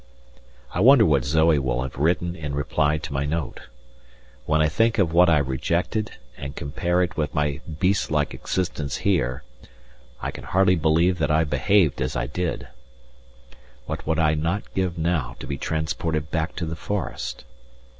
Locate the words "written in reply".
1.95-2.97